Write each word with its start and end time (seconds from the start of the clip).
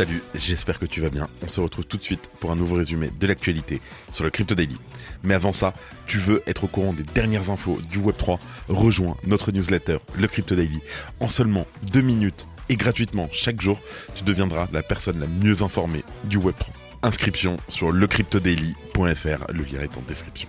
Salut, 0.00 0.22
j'espère 0.34 0.78
que 0.78 0.86
tu 0.86 1.02
vas 1.02 1.10
bien. 1.10 1.28
On 1.42 1.48
se 1.48 1.60
retrouve 1.60 1.84
tout 1.84 1.98
de 1.98 2.02
suite 2.02 2.30
pour 2.40 2.50
un 2.50 2.56
nouveau 2.56 2.76
résumé 2.76 3.10
de 3.20 3.26
l'actualité 3.26 3.82
sur 4.10 4.24
le 4.24 4.30
Crypto 4.30 4.54
Daily. 4.54 4.78
Mais 5.22 5.34
avant 5.34 5.52
ça, 5.52 5.74
tu 6.06 6.16
veux 6.16 6.42
être 6.46 6.64
au 6.64 6.68
courant 6.68 6.94
des 6.94 7.02
dernières 7.02 7.50
infos 7.50 7.78
du 7.90 7.98
Web3, 7.98 8.38
rejoins 8.70 9.18
notre 9.24 9.52
newsletter, 9.52 9.98
le 10.16 10.26
Crypto 10.26 10.54
Daily. 10.54 10.80
En 11.20 11.28
seulement 11.28 11.66
deux 11.92 12.00
minutes 12.00 12.48
et 12.70 12.76
gratuitement 12.76 13.28
chaque 13.30 13.60
jour, 13.60 13.78
tu 14.14 14.24
deviendras 14.24 14.68
la 14.72 14.82
personne 14.82 15.20
la 15.20 15.26
mieux 15.26 15.62
informée 15.62 16.02
du 16.24 16.38
Web3. 16.38 16.68
Inscription 17.02 17.58
sur 17.68 17.92
lecryptodaily.fr, 17.92 19.52
le 19.52 19.64
lien 19.64 19.82
est 19.82 19.98
en 19.98 20.02
description. 20.08 20.48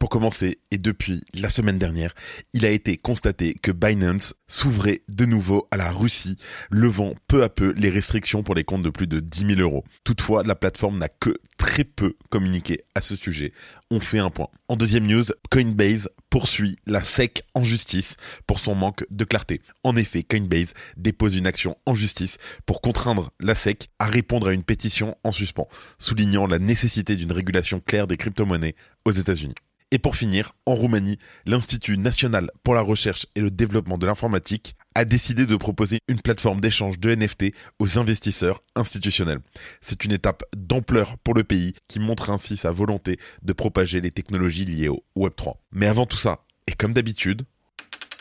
Pour 0.00 0.08
commencer, 0.08 0.58
et 0.70 0.78
depuis 0.78 1.20
la 1.34 1.50
semaine 1.50 1.76
dernière, 1.76 2.14
il 2.54 2.64
a 2.64 2.70
été 2.70 2.96
constaté 2.96 3.52
que 3.52 3.70
Binance 3.70 4.32
s'ouvrait 4.48 5.02
de 5.10 5.26
nouveau 5.26 5.68
à 5.70 5.76
la 5.76 5.92
Russie, 5.92 6.38
levant 6.70 7.14
peu 7.28 7.44
à 7.44 7.50
peu 7.50 7.74
les 7.76 7.90
restrictions 7.90 8.42
pour 8.42 8.54
les 8.54 8.64
comptes 8.64 8.82
de 8.82 8.88
plus 8.88 9.06
de 9.06 9.20
10 9.20 9.56
000 9.56 9.60
euros. 9.60 9.84
Toutefois, 10.02 10.42
la 10.42 10.54
plateforme 10.54 10.96
n'a 10.96 11.10
que 11.10 11.36
très 11.58 11.84
peu 11.84 12.16
communiqué 12.30 12.80
à 12.94 13.02
ce 13.02 13.14
sujet. 13.14 13.52
On 13.90 14.00
fait 14.00 14.20
un 14.20 14.30
point. 14.30 14.48
En 14.68 14.76
deuxième 14.76 15.06
news, 15.06 15.24
Coinbase 15.50 16.08
poursuit 16.30 16.76
la 16.86 17.04
SEC 17.04 17.42
en 17.52 17.62
justice 17.62 18.16
pour 18.46 18.58
son 18.58 18.74
manque 18.74 19.04
de 19.10 19.24
clarté. 19.24 19.60
En 19.84 19.96
effet, 19.96 20.22
Coinbase 20.22 20.72
dépose 20.96 21.36
une 21.36 21.46
action 21.46 21.76
en 21.84 21.94
justice 21.94 22.38
pour 22.64 22.80
contraindre 22.80 23.32
la 23.38 23.54
SEC 23.54 23.90
à 23.98 24.06
répondre 24.06 24.48
à 24.48 24.54
une 24.54 24.64
pétition 24.64 25.18
en 25.24 25.30
suspens, 25.30 25.68
soulignant 25.98 26.46
la 26.46 26.58
nécessité 26.58 27.16
d'une 27.16 27.32
régulation 27.32 27.80
claire 27.80 28.06
des 28.06 28.16
crypto-monnaies 28.16 28.76
aux 29.04 29.12
États-Unis. 29.12 29.56
Et 29.92 29.98
pour 29.98 30.14
finir, 30.14 30.52
en 30.66 30.74
Roumanie, 30.74 31.18
l'Institut 31.46 31.98
national 31.98 32.50
pour 32.62 32.74
la 32.74 32.80
recherche 32.80 33.26
et 33.34 33.40
le 33.40 33.50
développement 33.50 33.98
de 33.98 34.06
l'informatique 34.06 34.76
a 34.94 35.04
décidé 35.04 35.46
de 35.46 35.56
proposer 35.56 35.98
une 36.08 36.20
plateforme 36.20 36.60
d'échange 36.60 37.00
de 37.00 37.14
NFT 37.14 37.52
aux 37.80 37.98
investisseurs 37.98 38.62
institutionnels. 38.76 39.40
C'est 39.80 40.04
une 40.04 40.12
étape 40.12 40.44
d'ampleur 40.56 41.18
pour 41.18 41.34
le 41.34 41.42
pays 41.42 41.74
qui 41.88 41.98
montre 41.98 42.30
ainsi 42.30 42.56
sa 42.56 42.70
volonté 42.70 43.18
de 43.42 43.52
propager 43.52 44.00
les 44.00 44.12
technologies 44.12 44.64
liées 44.64 44.88
au 44.88 45.04
Web3. 45.16 45.54
Mais 45.72 45.86
avant 45.86 46.06
tout 46.06 46.18
ça, 46.18 46.44
et 46.68 46.72
comme 46.72 46.92
d'habitude, 46.92 47.42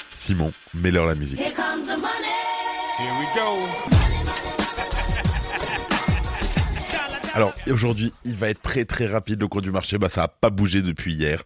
Simon, 0.09 0.52
mets-leur 0.73 1.06
la 1.06 1.16
musique. 1.16 1.39
Here 1.39 1.54
comes 1.54 1.86
the 1.86 2.00
money. 2.00 2.33
Here 2.98 3.14
we 3.20 3.28
go. 3.36 3.98
Alors 7.40 7.54
aujourd'hui, 7.72 8.12
il 8.26 8.36
va 8.36 8.50
être 8.50 8.62
très 8.62 8.84
très 8.84 9.08
rapide 9.08 9.40
le 9.40 9.48
cours 9.48 9.62
du 9.62 9.72
marché. 9.72 9.98
Bah 9.98 10.09
ça 10.09 10.23
a 10.23 10.28
pas 10.28 10.50
bougé 10.50 10.82
depuis 10.82 11.14
hier. 11.14 11.42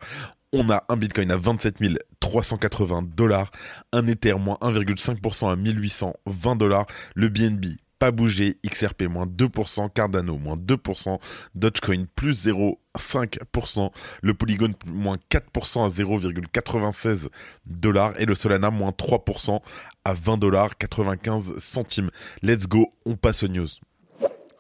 On 0.52 0.68
a 0.72 0.82
un 0.90 0.98
Bitcoin 0.98 1.30
à 1.30 1.38
27 1.38 1.76
380 2.20 3.04
dollars, 3.16 3.52
un 3.92 4.08
Ether 4.08 4.34
moins 4.34 4.58
1,5% 4.62 5.52
à 5.52 5.56
1820 5.56 6.56
dollars, 6.56 6.88
le 7.14 7.30
BNB 7.30 7.78
pas 8.00 8.10
bougé, 8.10 8.58
XRP 8.68 9.04
moins 9.04 9.28
2%, 9.28 9.92
Cardano 9.94 10.40
moins 10.40 10.58
2%, 10.58 11.20
Dogecoin 11.54 12.06
plus 12.16 12.48
0,5%, 12.48 13.92
le 14.24 14.34
Polygon 14.34 14.74
moins 14.88 15.18
4% 15.30 15.86
à 15.86 15.90
0,96 15.90 17.28
dollars 17.68 18.14
et 18.20 18.26
le 18.26 18.34
Solana 18.34 18.72
moins 18.72 18.90
3% 18.90 19.60
à 20.06 20.14
20 20.16 20.38
dollars 20.40 20.76
95 20.76 21.60
centimes. 21.60 22.10
Let's 22.42 22.68
go, 22.68 22.92
on 23.06 23.16
passe 23.16 23.44
aux 23.44 23.48
news. 23.48 23.68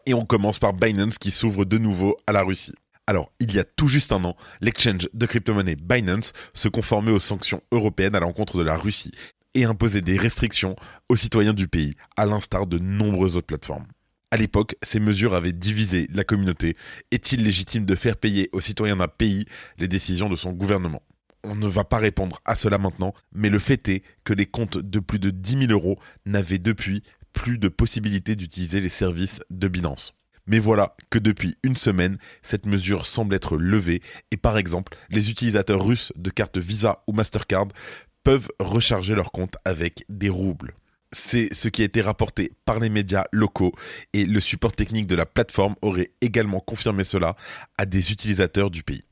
Et 0.05 0.13
on 0.13 0.25
commence 0.25 0.59
par 0.59 0.73
Binance 0.73 1.17
qui 1.17 1.31
s'ouvre 1.31 1.63
de 1.63 1.77
nouveau 1.77 2.17
à 2.27 2.33
la 2.33 2.43
Russie. 2.43 2.73
Alors, 3.07 3.31
il 3.39 3.53
y 3.53 3.59
a 3.59 3.63
tout 3.63 3.87
juste 3.87 4.11
un 4.11 4.23
an, 4.25 4.35
l'exchange 4.61 5.09
de 5.13 5.25
crypto-monnaie 5.25 5.75
Binance 5.75 6.33
se 6.53 6.67
conformait 6.67 7.11
aux 7.11 7.19
sanctions 7.19 7.61
européennes 7.71 8.15
à 8.15 8.19
l'encontre 8.19 8.57
de 8.57 8.63
la 8.63 8.75
Russie 8.75 9.11
et 9.53 9.65
imposait 9.65 10.01
des 10.01 10.17
restrictions 10.17 10.75
aux 11.09 11.15
citoyens 11.15 11.53
du 11.53 11.67
pays, 11.67 11.93
à 12.17 12.25
l'instar 12.25 12.67
de 12.67 12.79
nombreuses 12.79 13.37
autres 13.37 13.47
plateformes. 13.47 13.87
À 14.31 14.37
l'époque, 14.37 14.75
ces 14.81 14.99
mesures 14.99 15.35
avaient 15.35 15.53
divisé 15.53 16.07
la 16.13 16.23
communauté. 16.23 16.75
Est-il 17.11 17.43
légitime 17.43 17.85
de 17.85 17.95
faire 17.95 18.17
payer 18.17 18.49
aux 18.51 18.61
citoyens 18.61 18.95
d'un 18.95 19.07
pays 19.07 19.45
les 19.77 19.87
décisions 19.87 20.27
de 20.27 20.35
son 20.35 20.51
gouvernement? 20.51 21.03
On 21.43 21.55
ne 21.55 21.67
va 21.67 21.83
pas 21.83 21.97
répondre 21.97 22.39
à 22.45 22.55
cela 22.55 22.77
maintenant, 22.77 23.13
mais 23.33 23.49
le 23.49 23.59
fait 23.59 23.87
est 23.89 24.03
que 24.23 24.33
les 24.33 24.47
comptes 24.47 24.77
de 24.77 24.99
plus 24.99 25.19
de 25.19 25.29
10 25.29 25.67
000 25.67 25.71
euros 25.71 25.99
n'avaient 26.25 26.57
depuis 26.57 27.03
plus 27.33 27.57
de 27.57 27.67
possibilité 27.67 28.35
d'utiliser 28.35 28.79
les 28.79 28.89
services 28.89 29.41
de 29.49 29.67
Binance. 29.67 30.13
Mais 30.45 30.59
voilà 30.59 30.95
que 31.09 31.19
depuis 31.19 31.55
une 31.63 31.75
semaine, 31.75 32.17
cette 32.41 32.66
mesure 32.66 33.05
semble 33.05 33.35
être 33.35 33.57
levée 33.57 34.01
et 34.31 34.38
par 34.38 34.57
exemple, 34.57 34.97
les 35.09 35.31
utilisateurs 35.31 35.83
russes 35.83 36.11
de 36.16 36.29
cartes 36.29 36.57
Visa 36.57 37.03
ou 37.07 37.13
Mastercard 37.13 37.67
peuvent 38.23 38.49
recharger 38.59 39.16
leur 39.16 39.31
compte 39.31 39.55
avec 39.66 40.05
des 40.09 40.29
roubles. 40.29 40.73
C'est 41.11 41.53
ce 41.53 41.67
qui 41.67 41.83
a 41.83 41.85
été 41.85 42.01
rapporté 42.01 42.51
par 42.66 42.79
les 42.79 42.89
médias 42.89 43.25
locaux 43.31 43.73
et 44.13 44.25
le 44.25 44.39
support 44.39 44.71
technique 44.71 45.07
de 45.07 45.15
la 45.15 45.25
plateforme 45.25 45.75
aurait 45.81 46.11
également 46.21 46.59
confirmé 46.59 47.03
cela 47.03 47.35
à 47.77 47.85
des 47.85 48.11
utilisateurs 48.11 48.71
du 48.71 48.83
pays. 48.83 49.03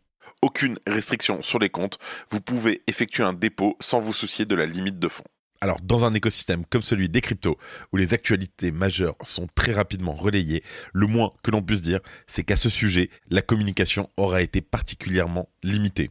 Aucune 0.42 0.80
restriction 0.88 1.44
sur 1.44 1.60
les 1.60 1.70
comptes, 1.70 2.00
vous 2.30 2.42
pouvez 2.42 2.82
effectuer 2.88 3.24
un 3.24 3.34
dépôt 3.34 3.78
sans 3.80 4.00
vous 4.00 4.14
soucier 4.14 4.46
de 4.46 4.56
la 4.56 4.66
limite 4.66 4.98
de 4.98 5.08
fonds. 5.08 5.24
Alors, 5.64 5.80
dans 5.84 6.06
un 6.06 6.16
écosystème 6.16 6.66
comme 6.66 6.82
celui 6.82 7.08
des 7.08 7.22
cryptos, 7.22 7.56
où 7.94 7.98
les 7.98 8.16
actualités 8.16 8.72
majeures 8.72 9.16
sont 9.22 9.48
très 9.54 9.74
rapidement 9.74 10.16
relayées, 10.16 10.64
le 10.92 11.06
moins 11.06 11.30
que 11.44 11.52
l'on 11.52 11.62
puisse 11.62 11.84
dire, 11.84 12.00
c'est 12.26 12.44
qu'à 12.44 12.56
ce 12.56 12.68
sujet, 12.68 13.12
la 13.30 13.44
communication 13.44 14.10
aura 14.18 14.42
été 14.42 14.62
particulièrement 14.62 15.50
limitée. 15.62 16.10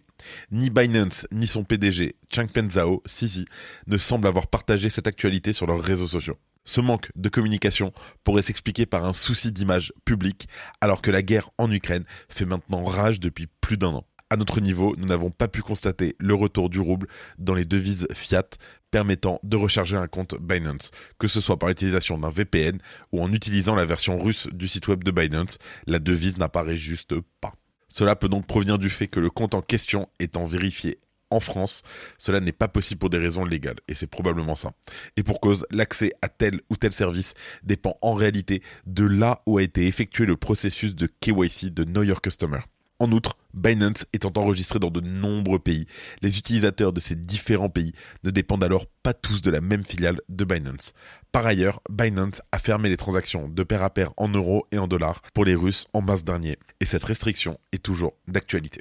Ni 0.53 0.71
Binance, 0.71 1.27
ni 1.33 1.49
son 1.49 1.65
PDG, 1.65 2.15
Changpeng 2.33 2.71
Zhao, 2.71 3.03
Sisi, 3.07 3.45
ne 3.89 3.99
semblent 3.99 4.29
avoir 4.29 4.47
partagé 4.47 4.89
cette 4.89 5.09
actualité 5.09 5.53
sur 5.53 5.67
leurs 5.67 5.83
réseaux 5.83 6.07
sociaux. 6.07 6.39
Ce 6.65 6.81
manque 6.81 7.11
de 7.17 7.29
communication 7.29 7.93
pourrait 8.23 8.43
s'expliquer 8.43 8.87
par 8.87 9.05
un 9.05 9.13
souci 9.13 9.51
d'image 9.51 9.93
publique, 10.05 10.47
alors 10.81 11.03
que 11.03 11.11
la 11.11 11.23
guerre 11.23 11.51
en 11.59 11.73
Ukraine 11.73 12.05
fait 12.29 12.45
maintenant 12.45 12.85
rage 12.85 13.19
depuis 13.19 13.49
plus 13.61 13.77
d'un 13.77 13.89
an. 13.89 14.07
À 14.33 14.37
notre 14.37 14.61
niveau, 14.61 14.95
nous 14.97 15.07
n'avons 15.07 15.31
pas 15.31 15.49
pu 15.49 15.61
constater 15.61 16.15
le 16.21 16.35
retour 16.35 16.71
du 16.71 16.79
rouble 16.79 17.09
dans 17.39 17.55
les 17.55 17.65
devises 17.65 18.07
fiat 18.13 18.49
permettant 18.91 19.41
de 19.43 19.57
recharger 19.57 19.97
un 19.97 20.09
compte 20.09 20.35
Binance, 20.41 20.91
que 21.19 21.29
ce 21.29 21.41
soit 21.41 21.59
par 21.59 21.69
l'utilisation 21.69 22.19
d'un 22.19 22.31
VPN 22.31 22.79
ou 23.13 23.23
en 23.23 23.33
utilisant 23.33 23.75
la 23.75 23.87
version 23.87 24.19
russe 24.19 24.49
du 24.53 24.69
site 24.69 24.89
web 24.89 25.05
de 25.05 25.11
Binance, 25.11 25.59
la 25.87 25.99
devise 25.99 26.39
n'apparaît 26.39 26.77
juste 26.77 27.15
pas. 27.41 27.53
Cela 27.89 28.17
peut 28.17 28.29
donc 28.29 28.47
provenir 28.47 28.79
du 28.79 28.89
fait 28.89 29.09
que 29.09 29.21
le 29.21 29.31
compte 29.31 29.55
en 29.55 29.63
question 29.63 30.09
étant 30.19 30.47
vérifié 30.47 30.99
en 31.31 31.41
France, 31.41 31.83
cela 32.19 32.41
n'est 32.41 32.53
pas 32.53 32.69
possible 32.69 32.99
pour 32.99 33.11
des 33.11 33.19
raisons 33.19 33.45
légales, 33.45 33.79
et 33.89 33.95
c'est 33.95 34.09
probablement 34.09 34.57
ça. 34.57 34.73
Et 35.17 35.23
pour 35.23 35.41
cause, 35.41 35.65
l'accès 35.71 36.13
à 36.23 36.29
tel 36.29 36.61
ou 36.71 36.77
tel 36.77 36.93
service 36.93 37.35
dépend 37.63 37.95
en 38.03 38.15
réalité 38.15 38.63
de 38.87 39.05
là 39.05 39.43
où 39.47 39.59
a 39.59 39.63
été 39.63 39.87
effectué 39.87 40.27
le 40.27 40.37
processus 40.37 40.95
de 40.95 41.07
KYC 41.07 41.73
de 41.73 41.85
Know 41.85 42.03
Your 42.03 42.21
Customer. 42.21 42.61
En 42.99 43.13
outre, 43.13 43.37
Binance 43.55 44.07
étant 44.13 44.33
enregistré 44.37 44.79
dans 44.79 44.91
de 44.91 45.01
nombreux 45.01 45.59
pays, 45.59 45.87
les 46.23 46.39
utilisateurs 46.39 46.93
de 46.93 47.01
ces 47.01 47.17
différents 47.17 47.69
pays 47.69 47.93
ne 48.25 48.31
dépendent 48.31 48.65
alors 48.65 48.87
pas 49.03 49.15
tous 49.15 49.43
de 49.43 49.51
la 49.51 49.61
même 49.61 49.85
filiale 49.85 50.21
de 50.29 50.45
Binance. 50.45 50.93
Par 51.33 51.47
ailleurs, 51.47 51.81
Binance 51.91 52.43
a 52.53 52.59
fermé 52.59 52.89
les 52.89 52.97
transactions 52.97 53.49
de 53.49 53.63
pair 53.63 53.83
à 53.83 53.91
pair 53.91 54.13
en 54.17 54.29
euros 54.29 54.67
et 54.73 54.79
en 54.79 54.89
dollars 54.89 55.23
pour 55.35 55.45
les 55.45 55.55
Russes 55.55 55.87
en 55.93 56.03
mars 56.03 56.25
dernier, 56.25 56.59
et 56.81 56.85
cette 56.85 57.05
restriction 57.05 57.59
est 57.73 57.83
toujours 57.83 58.15
d'actualité. 58.29 58.81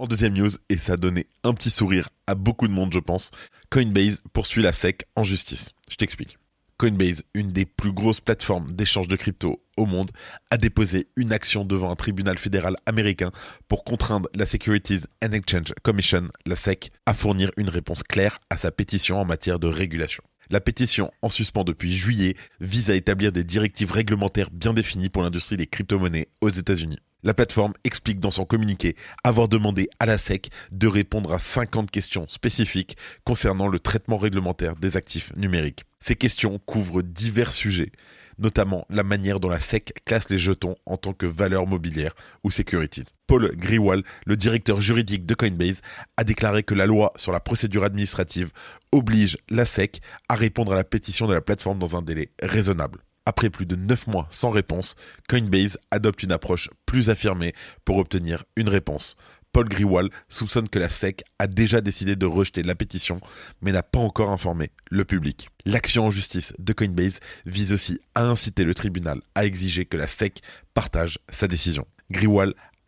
En 0.00 0.06
deuxième 0.06 0.32
news, 0.32 0.48
et 0.70 0.78
ça 0.78 0.94
a 0.94 0.96
donné 0.96 1.26
un 1.44 1.52
petit 1.52 1.68
sourire 1.68 2.08
à 2.26 2.34
beaucoup 2.34 2.66
de 2.66 2.72
monde, 2.72 2.90
je 2.90 2.98
pense, 2.98 3.32
Coinbase 3.68 4.22
poursuit 4.32 4.62
la 4.62 4.72
SEC 4.72 5.02
en 5.14 5.24
justice. 5.24 5.72
Je 5.90 5.96
t'explique. 5.96 6.38
Coinbase, 6.78 7.22
une 7.34 7.52
des 7.52 7.66
plus 7.66 7.92
grosses 7.92 8.22
plateformes 8.22 8.72
d'échange 8.72 9.08
de 9.08 9.16
crypto 9.16 9.62
au 9.76 9.84
monde, 9.84 10.10
a 10.50 10.56
déposé 10.56 11.08
une 11.16 11.34
action 11.34 11.66
devant 11.66 11.90
un 11.90 11.96
tribunal 11.96 12.38
fédéral 12.38 12.76
américain 12.86 13.30
pour 13.68 13.84
contraindre 13.84 14.30
la 14.34 14.46
Securities 14.46 15.02
and 15.22 15.32
Exchange 15.32 15.74
Commission, 15.82 16.28
la 16.46 16.56
SEC, 16.56 16.92
à 17.04 17.12
fournir 17.12 17.50
une 17.58 17.68
réponse 17.68 18.02
claire 18.02 18.38
à 18.48 18.56
sa 18.56 18.70
pétition 18.70 19.20
en 19.20 19.26
matière 19.26 19.58
de 19.58 19.68
régulation. 19.68 20.24
La 20.48 20.62
pétition, 20.62 21.12
en 21.20 21.28
suspens 21.28 21.64
depuis 21.64 21.94
juillet, 21.94 22.36
vise 22.58 22.90
à 22.90 22.94
établir 22.94 23.32
des 23.32 23.44
directives 23.44 23.92
réglementaires 23.92 24.48
bien 24.50 24.72
définies 24.72 25.10
pour 25.10 25.22
l'industrie 25.22 25.58
des 25.58 25.66
crypto-monnaies 25.66 26.28
aux 26.40 26.48
États-Unis. 26.48 27.00
La 27.22 27.34
plateforme 27.34 27.74
explique 27.84 28.18
dans 28.18 28.30
son 28.30 28.46
communiqué 28.46 28.96
avoir 29.24 29.48
demandé 29.48 29.88
à 29.98 30.06
la 30.06 30.16
SEC 30.16 30.48
de 30.72 30.86
répondre 30.86 31.34
à 31.34 31.38
50 31.38 31.90
questions 31.90 32.26
spécifiques 32.28 32.96
concernant 33.24 33.68
le 33.68 33.78
traitement 33.78 34.16
réglementaire 34.16 34.76
des 34.76 34.96
actifs 34.96 35.34
numériques. 35.36 35.84
Ces 35.98 36.16
questions 36.16 36.58
couvrent 36.58 37.02
divers 37.02 37.52
sujets, 37.52 37.92
notamment 38.38 38.86
la 38.88 39.02
manière 39.02 39.38
dont 39.38 39.50
la 39.50 39.60
SEC 39.60 39.92
classe 40.06 40.30
les 40.30 40.38
jetons 40.38 40.76
en 40.86 40.96
tant 40.96 41.12
que 41.12 41.26
valeur 41.26 41.66
mobilière 41.66 42.14
ou 42.42 42.50
securities. 42.50 43.04
Paul 43.26 43.54
Griwal, 43.54 44.02
le 44.24 44.36
directeur 44.36 44.80
juridique 44.80 45.26
de 45.26 45.34
Coinbase, 45.34 45.82
a 46.16 46.24
déclaré 46.24 46.62
que 46.62 46.74
la 46.74 46.86
loi 46.86 47.12
sur 47.16 47.32
la 47.32 47.40
procédure 47.40 47.84
administrative 47.84 48.50
oblige 48.92 49.36
la 49.50 49.66
SEC 49.66 50.00
à 50.30 50.36
répondre 50.36 50.72
à 50.72 50.76
la 50.76 50.84
pétition 50.84 51.26
de 51.26 51.34
la 51.34 51.42
plateforme 51.42 51.78
dans 51.78 51.96
un 51.96 52.02
délai 52.02 52.30
raisonnable. 52.40 53.00
Après 53.30 53.48
plus 53.48 53.64
de 53.64 53.76
9 53.76 54.08
mois 54.08 54.26
sans 54.32 54.50
réponse, 54.50 54.96
Coinbase 55.28 55.78
adopte 55.92 56.24
une 56.24 56.32
approche 56.32 56.68
plus 56.84 57.10
affirmée 57.10 57.54
pour 57.84 57.98
obtenir 57.98 58.42
une 58.56 58.68
réponse. 58.68 59.14
Paul 59.52 59.68
Griwal 59.68 60.10
soupçonne 60.28 60.68
que 60.68 60.80
la 60.80 60.88
SEC 60.88 61.22
a 61.38 61.46
déjà 61.46 61.80
décidé 61.80 62.16
de 62.16 62.26
rejeter 62.26 62.64
la 62.64 62.74
pétition, 62.74 63.20
mais 63.62 63.70
n'a 63.70 63.84
pas 63.84 64.00
encore 64.00 64.30
informé 64.30 64.72
le 64.90 65.04
public. 65.04 65.48
L'action 65.64 66.06
en 66.06 66.10
justice 66.10 66.54
de 66.58 66.72
Coinbase 66.72 67.20
vise 67.46 67.72
aussi 67.72 68.00
à 68.16 68.24
inciter 68.24 68.64
le 68.64 68.74
tribunal 68.74 69.20
à 69.36 69.44
exiger 69.44 69.84
que 69.84 69.96
la 69.96 70.08
SEC 70.08 70.40
partage 70.74 71.20
sa 71.30 71.46
décision. 71.46 71.86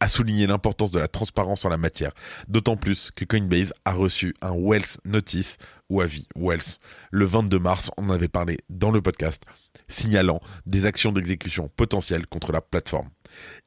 A 0.03 0.09
souligné 0.09 0.49
l'importance 0.49 0.91
de 0.91 0.99
la 0.99 1.07
transparence 1.07 1.65
en 1.65 1.69
la 1.69 1.77
matière, 1.77 2.11
d'autant 2.49 2.77
plus 2.77 3.13
que 3.15 3.25
Coinbase 3.25 3.73
a 3.85 3.93
reçu 3.93 4.35
un 4.43 4.51
Wells 4.51 4.99
Notice 5.05 5.59
ou 5.89 6.01
avis 6.01 6.27
Wells 6.37 6.79
le 7.13 7.25
22 7.25 7.61
mars, 7.61 7.93
on 7.97 8.09
en 8.09 8.11
avait 8.11 8.27
parlé 8.27 8.59
dans 8.69 8.91
le 8.91 9.01
podcast, 9.01 9.45
signalant 9.87 10.41
des 10.67 10.87
actions 10.87 11.13
d'exécution 11.13 11.71
potentielles 11.77 12.27
contre 12.27 12.51
la 12.51 12.61
plateforme. 12.61 13.11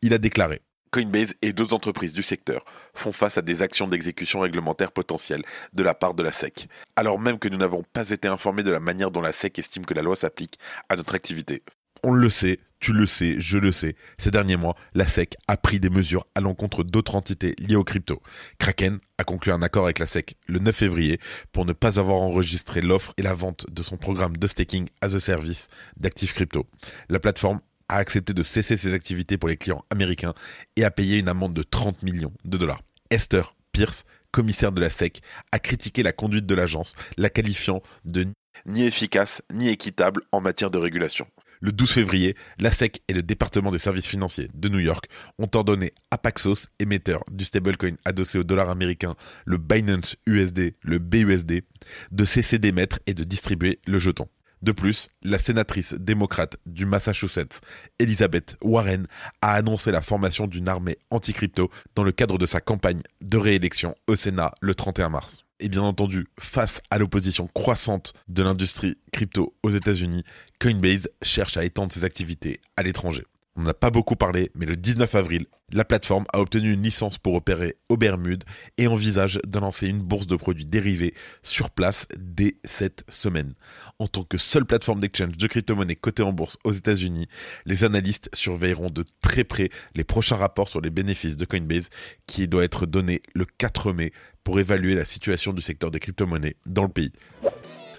Il 0.01 0.13
a 0.13 0.17
déclaré 0.17 0.61
Coinbase 0.91 1.35
et 1.41 1.53
d'autres 1.53 1.73
entreprises 1.73 2.13
du 2.13 2.23
secteur 2.23 2.65
font 2.93 3.13
face 3.13 3.37
à 3.37 3.41
des 3.41 3.61
actions 3.61 3.87
d'exécution 3.87 4.41
réglementaire 4.41 4.91
potentielles 4.91 5.43
de 5.71 5.83
la 5.83 5.93
part 5.93 6.15
de 6.15 6.23
la 6.23 6.33
SEC, 6.33 6.67
alors 6.97 7.17
même 7.17 7.39
que 7.39 7.47
nous 7.47 7.57
n'avons 7.57 7.83
pas 7.93 8.09
été 8.09 8.27
informés 8.27 8.63
de 8.63 8.71
la 8.71 8.81
manière 8.81 9.09
dont 9.09 9.21
la 9.21 9.31
SEC 9.31 9.57
estime 9.59 9.85
que 9.85 9.93
la 9.93 10.01
loi 10.01 10.17
s'applique 10.17 10.59
à 10.89 10.97
notre 10.97 11.15
activité. 11.15 11.63
On 12.07 12.13
le 12.13 12.29
sait, 12.29 12.59
tu 12.79 12.93
le 12.93 13.07
sais, 13.07 13.37
je 13.39 13.57
le 13.57 13.71
sais, 13.71 13.95
ces 14.19 14.29
derniers 14.29 14.57
mois, 14.57 14.75
la 14.93 15.07
SEC 15.07 15.37
a 15.47 15.57
pris 15.57 15.79
des 15.79 15.89
mesures 15.89 16.27
à 16.35 16.39
l'encontre 16.39 16.83
d'autres 16.83 17.15
entités 17.15 17.55
liées 17.57 17.75
aux 17.75 17.83
crypto. 17.83 18.21
Kraken 18.59 18.99
a 19.17 19.23
conclu 19.23 19.51
un 19.51 19.63
accord 19.63 19.85
avec 19.85 19.97
la 19.97 20.05
SEC 20.05 20.35
le 20.45 20.59
9 20.59 20.75
février 20.75 21.19
pour 21.51 21.65
ne 21.65 21.73
pas 21.73 21.97
avoir 21.97 22.21
enregistré 22.21 22.81
l'offre 22.81 23.15
et 23.17 23.23
la 23.23 23.33
vente 23.33 23.65
de 23.71 23.81
son 23.81 23.97
programme 23.97 24.37
de 24.37 24.45
staking 24.45 24.87
as 25.01 25.15
a 25.15 25.19
service 25.19 25.67
d'actifs 25.97 26.35
crypto. 26.35 26.67
La 27.09 27.19
plateforme 27.19 27.59
a 27.89 27.95
accepté 27.95 28.33
de 28.33 28.43
cesser 28.43 28.77
ses 28.77 28.93
activités 28.93 29.39
pour 29.39 29.49
les 29.49 29.57
clients 29.57 29.83
américains 29.89 30.35
et 30.75 30.83
a 30.83 30.91
payé 30.91 31.17
une 31.17 31.27
amende 31.27 31.55
de 31.55 31.63
30 31.63 32.03
millions 32.03 32.33
de 32.43 32.59
dollars. 32.59 32.83
Esther 33.09 33.55
Pierce, 33.71 34.03
commissaire 34.29 34.71
de 34.71 34.81
la 34.81 34.91
SEC, 34.91 35.21
a 35.51 35.57
critiqué 35.57 36.03
la 36.03 36.11
conduite 36.11 36.45
de 36.45 36.53
l'agence, 36.53 36.95
la 37.17 37.31
qualifiant 37.31 37.81
de 38.03 38.27
ni 38.67 38.85
efficace 38.85 39.41
ni 39.51 39.69
équitable 39.69 40.21
en 40.31 40.41
matière 40.41 40.71
de 40.71 40.77
régulation. 40.77 41.27
Le 41.61 41.71
12 41.71 41.91
février, 41.91 42.35
la 42.59 42.71
SEC 42.71 43.01
et 43.07 43.13
le 43.13 43.23
département 43.23 43.71
des 43.71 43.79
services 43.79 44.07
financiers 44.07 44.49
de 44.53 44.69
New 44.69 44.79
York 44.79 45.05
ont 45.39 45.49
ordonné 45.53 45.93
à 46.11 46.17
Paxos, 46.17 46.67
émetteur 46.79 47.23
du 47.31 47.45
stablecoin 47.45 47.95
adossé 48.05 48.37
au 48.37 48.43
dollar 48.43 48.69
américain, 48.69 49.15
le 49.45 49.57
Binance 49.57 50.15
USD, 50.25 50.75
le 50.81 50.99
BUSD, 50.99 51.63
de 52.11 52.25
cesser 52.25 52.59
d'émettre 52.59 52.99
et 53.07 53.13
de 53.13 53.23
distribuer 53.23 53.79
le 53.87 53.99
jeton. 53.99 54.27
De 54.61 54.71
plus, 54.71 55.09
la 55.21 55.37
sénatrice 55.37 55.93
démocrate 55.93 56.57
du 56.65 56.85
Massachusetts, 56.85 57.61
Elizabeth 57.99 58.57
Warren, 58.61 59.05
a 59.41 59.53
annoncé 59.53 59.91
la 59.91 60.01
formation 60.01 60.47
d'une 60.47 60.67
armée 60.67 60.97
anti-crypto 61.11 61.69
dans 61.93 62.03
le 62.03 62.11
cadre 62.11 62.37
de 62.37 62.45
sa 62.45 62.61
campagne 62.61 63.01
de 63.21 63.37
réélection 63.37 63.95
au 64.07 64.15
Sénat 64.15 64.53
le 64.61 64.73
31 64.73 65.09
mars. 65.09 65.44
Et 65.59 65.69
bien 65.69 65.83
entendu, 65.83 66.27
face 66.37 66.81
à 66.89 66.97
l'opposition 66.97 67.47
croissante 67.47 68.13
de 68.27 68.43
l'industrie 68.43 68.97
crypto 69.13 69.55
aux 69.63 69.69
États-Unis, 69.69 70.23
Coinbase 70.59 71.09
cherche 71.21 71.55
à 71.55 71.63
étendre 71.63 71.93
ses 71.93 72.03
activités 72.03 72.59
à 72.75 72.83
l'étranger. 72.83 73.25
On 73.57 73.63
n'a 73.63 73.73
pas 73.73 73.89
beaucoup 73.89 74.17
parlé, 74.17 74.51
mais 74.53 74.65
le 74.65 74.75
19 74.75 75.15
avril, 75.15 75.45
la 75.71 75.85
plateforme 75.85 76.25
a 76.33 76.41
obtenu 76.41 76.73
une 76.73 76.83
licence 76.83 77.17
pour 77.17 77.35
opérer 77.35 77.77
aux 77.87 77.95
Bermudes 77.95 78.43
et 78.77 78.87
envisage 78.87 79.39
de 79.47 79.59
lancer 79.59 79.87
une 79.87 80.01
bourse 80.01 80.27
de 80.27 80.35
produits 80.35 80.65
dérivés 80.65 81.13
sur 81.41 81.69
place 81.69 82.05
dès 82.19 82.57
cette 82.65 83.05
semaine. 83.07 83.53
En 83.97 84.07
tant 84.07 84.23
que 84.23 84.37
seule 84.37 84.65
plateforme 84.65 84.99
d'exchange 84.99 85.37
de 85.37 85.47
crypto-monnaies 85.47 85.95
cotée 85.95 86.21
en 86.21 86.33
bourse 86.33 86.57
aux 86.65 86.73
États-Unis, 86.73 87.27
les 87.65 87.85
analystes 87.85 88.29
surveilleront 88.33 88.89
de 88.89 89.05
très 89.21 89.45
près 89.45 89.69
les 89.95 90.03
prochains 90.03 90.35
rapports 90.35 90.67
sur 90.67 90.81
les 90.81 90.89
bénéfices 90.89 91.37
de 91.37 91.45
Coinbase 91.45 91.89
qui 92.27 92.49
doit 92.49 92.65
être 92.65 92.85
donné 92.85 93.21
le 93.33 93.45
4 93.45 93.93
mai 93.93 94.11
pour 94.43 94.59
évaluer 94.59 94.95
la 94.95 95.05
situation 95.05 95.53
du 95.53 95.61
secteur 95.61 95.91
des 95.91 96.01
crypto-monnaies 96.01 96.57
dans 96.65 96.83
le 96.83 96.89
pays. 96.89 97.13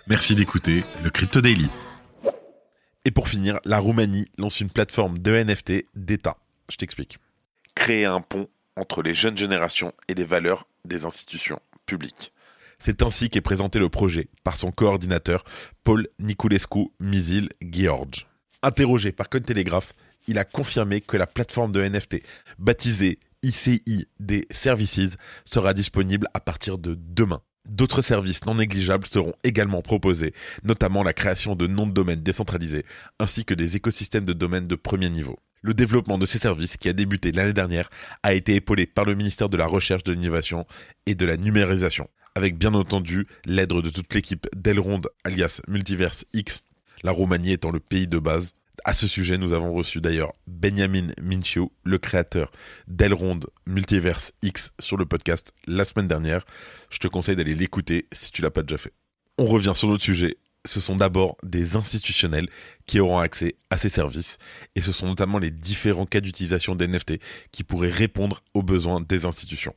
Merci 0.07 0.35
d'écouter 0.35 0.85
le 1.03 1.09
Crypto 1.09 1.41
Daily. 1.41 1.69
Pour 3.27 3.33
finir, 3.33 3.59
la 3.65 3.81
Roumanie 3.81 4.29
lance 4.39 4.61
une 4.61 4.71
plateforme 4.71 5.19
de 5.19 5.33
NFT 5.33 5.87
d'État. 5.97 6.37
Je 6.71 6.77
t'explique. 6.77 7.19
Créer 7.75 8.05
un 8.05 8.21
pont 8.21 8.47
entre 8.77 9.03
les 9.03 9.15
jeunes 9.15 9.37
générations 9.37 9.93
et 10.07 10.15
les 10.15 10.23
valeurs 10.23 10.69
des 10.85 11.07
institutions 11.07 11.59
publiques. 11.87 12.33
C'est 12.79 13.03
ainsi 13.03 13.29
qu'est 13.29 13.41
présenté 13.41 13.81
le 13.81 13.89
projet 13.89 14.29
par 14.45 14.57
son 14.57 14.71
coordinateur 14.71 15.43
Paul 15.83 16.07
Niculescu 16.21 16.93
Mizil 17.01 17.49
George. 17.61 18.29
Interrogé 18.63 19.11
par 19.11 19.29
Cointelegraph, 19.29 19.95
il 20.29 20.39
a 20.39 20.45
confirmé 20.45 21.01
que 21.01 21.17
la 21.17 21.27
plateforme 21.27 21.73
de 21.73 21.83
NFT 21.83 22.23
baptisée 22.61 23.19
ICI 23.43 24.07
Services 24.53 25.17
sera 25.45 25.75
disponible 25.75 26.29
à 26.33 26.39
partir 26.39 26.79
de 26.79 26.97
demain. 26.97 27.43
D'autres 27.69 28.03
services 28.03 28.45
non 28.45 28.55
négligeables 28.55 29.07
seront 29.07 29.35
également 29.43 29.83
proposés, 29.83 30.35
notamment 30.63 31.03
la 31.03 31.13
création 31.13 31.57
de 31.57 31.67
noms 31.67 31.87
de 31.87 31.93
domaines 31.93 32.23
décentralisés, 32.23 32.85
ainsi 33.19 33.45
que 33.45 33.55
des 33.55 33.77
écosystèmes 33.77 34.25
de 34.25 34.33
domaines 34.33 34.69
de 34.69 34.77
premier 34.77 35.09
niveau. 35.09 35.39
Le 35.63 35.75
développement 35.75 36.19
de 36.19 36.27
ces 36.27 36.39
services, 36.39 36.77
qui 36.77 36.89
a 36.89 36.93
débuté 36.93 37.33
l'année 37.33 37.53
dernière, 37.53 37.91
a 38.23 38.35
été 38.35 38.55
épaulé 38.55 38.87
par 38.87 39.05
le 39.05 39.15
ministère 39.15 39.49
de 39.49 39.57
la 39.57 39.67
Recherche, 39.67 40.05
de 40.05 40.13
l'Innovation 40.13 40.65
et 41.07 41.17
de 41.17 41.27
la 41.27 41.37
Numérisation, 41.37 42.09
avec 42.37 42.57
bien 42.57 42.73
entendu 42.75 43.27
l'aide 43.47 43.71
de 43.71 43.91
toute 43.91 44.15
l'équipe 44.15 44.47
d'Elrond 44.55 45.01
alias 45.25 45.61
Multiverse 45.69 46.25
X, 46.35 46.63
la 47.03 47.11
Roumanie 47.11 47.53
étant 47.53 47.73
le 47.73 47.81
pays 47.81 48.07
de 48.07 48.19
base 48.19 48.53
à 48.87 48.93
ce 48.93 49.09
sujet, 49.09 49.37
nous 49.37 49.53
avons 49.53 49.75
reçu 49.75 50.01
d'ailleurs 50.01 50.33
Benjamin 50.47 51.09
Minchiu, 51.21 51.71
le 51.83 51.99
créateur 51.99 52.53
d'Elrond 52.87 53.41
Multiverse 53.67 54.31
X 54.43 54.73
sur 54.79 54.97
le 54.97 55.05
podcast 55.05 55.53
la 55.67 55.85
semaine 55.85 56.07
dernière. 56.07 56.47
Je 56.89 56.99
te 56.99 57.09
conseille 57.09 57.35
d'aller 57.35 57.57
l'écouter 57.57 58.07
si 58.13 58.31
tu 58.31 58.43
l'as 58.43 58.53
pas 58.53 58.63
déjà 58.63 58.79
fait. 58.79 58.93
On 59.39 59.47
revient 59.47 59.73
sur 59.75 59.89
notre 59.89 60.05
sujet. 60.05 60.37
Ce 60.65 60.79
sont 60.79 60.95
d'abord 60.95 61.37
des 61.43 61.75
institutionnels 61.75 62.49
qui 62.87 63.01
auront 63.01 63.19
accès 63.19 63.57
à 63.71 63.77
ces 63.77 63.89
services 63.89 64.39
et 64.77 64.81
ce 64.81 64.93
sont 64.93 65.09
notamment 65.09 65.39
les 65.39 65.51
différents 65.51 66.07
cas 66.07 66.21
d'utilisation 66.21 66.77
des 66.77 66.87
NFT 66.87 67.15
qui 67.51 67.65
pourraient 67.65 67.91
répondre 67.91 68.41
aux 68.55 68.63
besoins 68.63 69.01
des 69.01 69.25
institutions. 69.25 69.75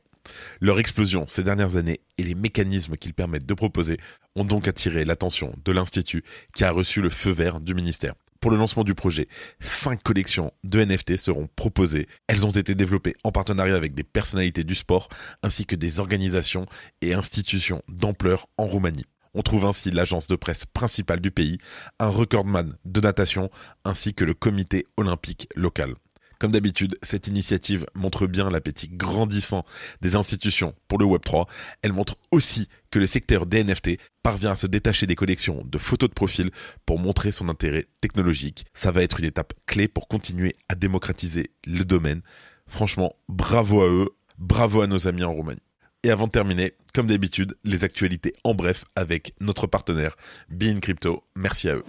Leur 0.60 0.78
explosion 0.78 1.24
ces 1.26 1.42
dernières 1.42 1.74
années 1.74 1.98
et 2.16 2.22
les 2.22 2.36
mécanismes 2.36 2.96
qu'ils 2.96 3.14
permettent 3.14 3.46
de 3.46 3.54
proposer 3.54 3.96
ont 4.36 4.44
donc 4.44 4.68
attiré 4.68 5.04
l'attention 5.04 5.52
de 5.64 5.72
l'Institut 5.72 6.22
qui 6.54 6.62
a 6.62 6.70
reçu 6.70 7.02
le 7.02 7.10
feu 7.10 7.32
vert 7.32 7.58
du 7.58 7.74
ministère 7.74 8.14
pour 8.40 8.50
le 8.50 8.56
lancement 8.56 8.84
du 8.84 8.94
projet. 8.94 9.28
Cinq 9.60 10.02
collections 10.02 10.52
de 10.64 10.82
NFT 10.82 11.16
seront 11.16 11.48
proposées. 11.56 12.06
Elles 12.26 12.46
ont 12.46 12.50
été 12.50 12.74
développées 12.74 13.14
en 13.24 13.32
partenariat 13.32 13.76
avec 13.76 13.94
des 13.94 14.04
personnalités 14.04 14.64
du 14.64 14.74
sport 14.74 15.08
ainsi 15.42 15.66
que 15.66 15.76
des 15.76 16.00
organisations 16.00 16.66
et 17.02 17.14
institutions 17.14 17.82
d'ampleur 17.88 18.46
en 18.56 18.66
Roumanie. 18.66 19.06
On 19.34 19.42
trouve 19.42 19.66
ainsi 19.66 19.90
l'agence 19.90 20.26
de 20.26 20.34
presse 20.34 20.64
principale 20.66 21.20
du 21.20 21.30
pays, 21.30 21.58
un 22.00 22.08
recordman 22.08 22.76
de 22.84 23.00
natation 23.00 23.50
ainsi 23.84 24.12
que 24.12 24.24
le 24.24 24.34
comité 24.34 24.86
olympique 24.96 25.48
local. 25.54 25.94
Comme 26.40 26.52
d'habitude, 26.52 26.96
cette 27.02 27.26
initiative 27.26 27.84
montre 27.94 28.26
bien 28.26 28.48
l'appétit 28.48 28.88
grandissant 28.88 29.66
des 30.00 30.16
institutions 30.16 30.74
pour 30.88 30.98
le 30.98 31.04
Web3. 31.04 31.46
Elle 31.82 31.92
montre 31.92 32.16
aussi 32.30 32.66
que 32.90 32.98
le 32.98 33.06
secteur 33.06 33.44
des 33.44 33.62
NFT 33.62 33.98
parvient 34.22 34.52
à 34.52 34.56
se 34.56 34.66
détacher 34.66 35.06
des 35.06 35.16
collections 35.16 35.62
de 35.66 35.76
photos 35.76 36.08
de 36.08 36.14
profil 36.14 36.50
pour 36.86 36.98
montrer 36.98 37.30
son 37.30 37.50
intérêt 37.50 37.84
technologique. 38.00 38.64
Ça 38.72 38.90
va 38.90 39.02
être 39.02 39.20
une 39.20 39.26
étape 39.26 39.52
clé 39.66 39.86
pour 39.86 40.08
continuer 40.08 40.56
à 40.70 40.76
démocratiser 40.76 41.50
le 41.66 41.84
domaine. 41.84 42.22
Franchement, 42.66 43.14
bravo 43.28 43.82
à 43.82 43.88
eux, 43.88 44.08
bravo 44.38 44.80
à 44.80 44.86
nos 44.86 45.06
amis 45.06 45.24
en 45.24 45.34
Roumanie. 45.34 45.60
Et 46.04 46.10
avant 46.10 46.24
de 46.24 46.32
terminer, 46.32 46.72
comme 46.94 47.08
d'habitude, 47.08 47.54
les 47.64 47.84
actualités 47.84 48.32
en 48.44 48.54
bref 48.54 48.86
avec 48.96 49.34
notre 49.40 49.66
partenaire 49.66 50.16
Bean 50.48 50.80
Crypto. 50.80 51.22
Merci 51.36 51.68
à 51.68 51.74
eux. 51.74 51.84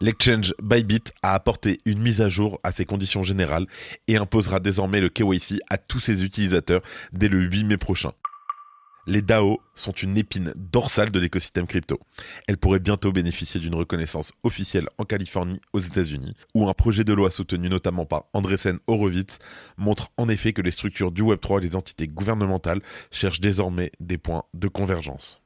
L'exchange 0.00 0.54
Bybit 0.62 1.12
a 1.22 1.34
apporté 1.34 1.78
une 1.84 2.00
mise 2.00 2.20
à 2.20 2.28
jour 2.28 2.58
à 2.62 2.72
ses 2.72 2.84
conditions 2.84 3.22
générales 3.22 3.66
et 4.08 4.16
imposera 4.16 4.60
désormais 4.60 5.00
le 5.00 5.08
KYC 5.08 5.60
à 5.70 5.78
tous 5.78 6.00
ses 6.00 6.24
utilisateurs 6.24 6.82
dès 7.12 7.28
le 7.28 7.40
8 7.40 7.64
mai 7.64 7.76
prochain. 7.76 8.12
Les 9.06 9.20
DAO 9.20 9.60
sont 9.74 9.92
une 9.92 10.16
épine 10.16 10.54
dorsale 10.56 11.10
de 11.10 11.20
l'écosystème 11.20 11.66
crypto. 11.66 12.00
Elles 12.48 12.56
pourraient 12.56 12.78
bientôt 12.78 13.12
bénéficier 13.12 13.60
d'une 13.60 13.74
reconnaissance 13.74 14.32
officielle 14.44 14.88
en 14.96 15.04
Californie, 15.04 15.60
aux 15.74 15.80
États-Unis, 15.80 16.34
où 16.54 16.70
un 16.70 16.72
projet 16.72 17.04
de 17.04 17.12
loi 17.12 17.30
soutenu 17.30 17.68
notamment 17.68 18.06
par 18.06 18.24
Andresen 18.32 18.78
Horowitz 18.86 19.40
montre 19.76 20.10
en 20.16 20.30
effet 20.30 20.54
que 20.54 20.62
les 20.62 20.70
structures 20.70 21.12
du 21.12 21.22
Web3 21.22 21.58
et 21.58 21.66
les 21.66 21.76
entités 21.76 22.08
gouvernementales 22.08 22.80
cherchent 23.10 23.40
désormais 23.40 23.92
des 24.00 24.16
points 24.16 24.44
de 24.54 24.68
convergence 24.68 25.43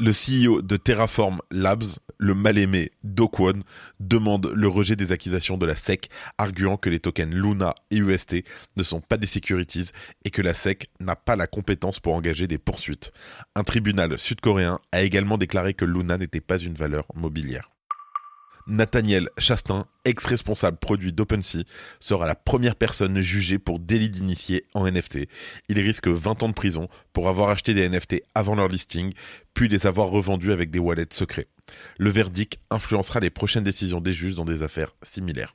le 0.00 0.12
CEO 0.12 0.62
de 0.62 0.76
Terraform 0.76 1.40
Labs, 1.50 1.84
le 2.18 2.34
mal-aimé 2.34 2.90
Dokwon, 3.04 3.60
demande 4.00 4.50
le 4.54 4.66
rejet 4.66 4.96
des 4.96 5.12
accusations 5.12 5.58
de 5.58 5.66
la 5.66 5.76
SEC, 5.76 6.08
arguant 6.38 6.78
que 6.78 6.88
les 6.88 7.00
tokens 7.00 7.34
Luna 7.34 7.74
et 7.90 7.98
UST 7.98 8.36
ne 8.76 8.82
sont 8.82 9.00
pas 9.00 9.18
des 9.18 9.26
securities 9.26 9.90
et 10.24 10.30
que 10.30 10.40
la 10.40 10.54
SEC 10.54 10.88
n'a 11.00 11.16
pas 11.16 11.36
la 11.36 11.46
compétence 11.46 12.00
pour 12.00 12.14
engager 12.14 12.46
des 12.46 12.58
poursuites. 12.58 13.12
Un 13.54 13.62
tribunal 13.62 14.18
sud-coréen 14.18 14.80
a 14.90 15.02
également 15.02 15.36
déclaré 15.36 15.74
que 15.74 15.84
Luna 15.84 16.16
n'était 16.16 16.40
pas 16.40 16.58
une 16.58 16.74
valeur 16.74 17.04
mobilière. 17.14 17.69
Nathaniel 18.66 19.28
Chastain, 19.38 19.86
ex-responsable 20.04 20.78
produit 20.78 21.12
d'OpenSea, 21.12 21.64
sera 22.00 22.26
la 22.26 22.34
première 22.34 22.76
personne 22.76 23.20
jugée 23.20 23.58
pour 23.58 23.78
délit 23.78 24.10
d'initié 24.10 24.64
en 24.74 24.90
NFT. 24.90 25.28
Il 25.68 25.80
risque 25.80 26.08
20 26.08 26.42
ans 26.42 26.48
de 26.48 26.54
prison 26.54 26.88
pour 27.12 27.28
avoir 27.28 27.50
acheté 27.50 27.74
des 27.74 27.88
NFT 27.88 28.22
avant 28.34 28.54
leur 28.54 28.68
listing, 28.68 29.12
puis 29.54 29.68
les 29.68 29.86
avoir 29.86 30.08
revendus 30.08 30.52
avec 30.52 30.70
des 30.70 30.78
wallets 30.78 31.06
secrets. 31.12 31.48
Le 31.98 32.10
verdict 32.10 32.58
influencera 32.70 33.20
les 33.20 33.30
prochaines 33.30 33.64
décisions 33.64 34.00
des 34.00 34.12
juges 34.12 34.34
dans 34.34 34.44
des 34.44 34.62
affaires 34.62 34.94
similaires. 35.02 35.54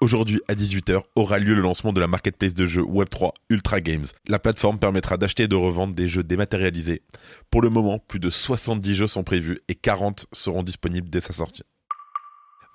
Aujourd'hui 0.00 0.40
à 0.48 0.54
18h 0.54 1.02
aura 1.14 1.38
lieu 1.38 1.52
le 1.52 1.60
lancement 1.60 1.92
de 1.92 2.00
la 2.00 2.06
marketplace 2.06 2.54
de 2.54 2.64
jeux 2.64 2.82
Web3 2.82 3.32
Ultra 3.50 3.82
Games. 3.82 4.06
La 4.28 4.38
plateforme 4.38 4.78
permettra 4.78 5.18
d'acheter 5.18 5.42
et 5.42 5.48
de 5.48 5.56
revendre 5.56 5.94
des 5.94 6.08
jeux 6.08 6.22
dématérialisés. 6.22 7.02
Pour 7.50 7.60
le 7.60 7.68
moment, 7.68 7.98
plus 7.98 8.18
de 8.18 8.30
70 8.30 8.94
jeux 8.94 9.06
sont 9.06 9.24
prévus 9.24 9.60
et 9.68 9.74
40 9.74 10.26
seront 10.32 10.62
disponibles 10.62 11.10
dès 11.10 11.20
sa 11.20 11.34
sortie. 11.34 11.64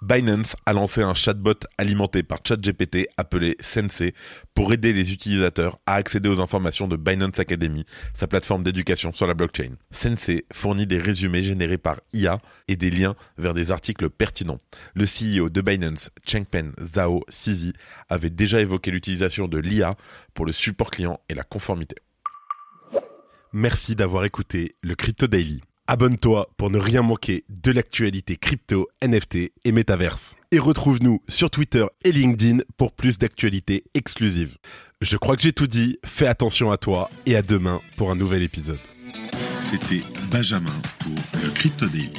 Binance 0.02 0.56
a 0.66 0.74
lancé 0.74 1.02
un 1.02 1.14
chatbot 1.14 1.56
alimenté 1.78 2.22
par 2.22 2.40
ChatGPT 2.46 3.08
appelé 3.18 3.56
Sensei 3.60 4.14
pour 4.54 4.74
aider 4.74 4.94
les 4.94 5.14
utilisateurs 5.14 5.80
à 5.86 5.96
accéder 5.96 6.30
aux 6.30 6.42
informations 6.42 6.88
de 6.88 6.98
Binance 6.98 7.40
Academy, 7.40 7.86
sa 8.14 8.28
plateforme 8.28 8.64
d'éducation 8.64 9.14
sur 9.14 9.26
la 9.26 9.34
blockchain. 9.34 9.76
Sensei 9.92 10.46
fournit 10.52 10.86
des 10.86 11.00
résumés 11.00 11.44
générés 11.44 11.78
par 11.78 12.02
IA 12.14 12.40
et 12.68 12.76
des 12.76 12.92
liens 12.92 13.16
vers 13.38 13.54
des 13.54 13.72
articles 13.72 14.10
pertinents. 14.10 14.60
Le 14.94 15.06
CEO 15.06 15.50
de 15.50 15.62
Binance, 15.62 16.12
Chengpen 16.28 16.74
Zhao 16.80 17.24
Sizi, 17.30 17.74
avait 18.10 18.30
déjà 18.30 18.62
évoqué 18.62 18.92
l'utilisation 18.92 19.48
de 19.48 19.58
l'IA 19.58 19.96
pour 20.34 20.46
le 20.46 20.52
support 20.52 20.92
client 20.92 21.20
et 21.30 21.34
la 21.34 21.44
conformité. 21.44 21.96
Merci 23.54 23.96
d'avoir 23.96 24.26
écouté 24.26 24.76
le 24.84 24.96
Crypto 24.96 25.28
Daily. 25.28 25.62
Abonne-toi 25.88 26.50
pour 26.58 26.72
ne 26.72 26.80
rien 26.80 27.04
manquer 27.04 27.44
de 27.50 27.72
l'actualité 27.72 28.38
crypto, 28.38 28.88
NFT 29.04 29.52
et 29.64 29.72
métaverse. 29.72 30.36
Et 30.52 30.58
retrouve-nous 30.58 31.22
sur 31.28 31.52
Twitter 31.52 31.86
et 32.04 32.12
LinkedIn 32.12 32.64
pour 32.76 32.92
plus 32.92 33.20
d'actualités 33.20 33.84
exclusives. 33.94 34.58
Je 35.02 35.16
crois 35.18 35.36
que 35.36 35.44
j'ai 35.44 35.54
tout 35.54 35.68
dit, 35.68 36.00
fais 36.04 36.26
attention 36.26 36.72
à 36.72 36.78
toi 36.78 37.12
et 37.28 37.36
à 37.36 37.44
demain 37.44 37.82
pour 37.98 38.10
un 38.10 38.16
nouvel 38.16 38.42
épisode. 38.42 38.80
C'était 39.62 40.02
Benjamin 40.32 40.74
pour 41.00 41.14
le 41.44 41.50
Crypto 41.52 41.86
Daily. 41.86 42.10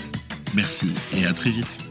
Merci 0.55 0.93
et 1.17 1.27
à 1.27 1.33
très 1.33 1.51
vite. 1.51 1.86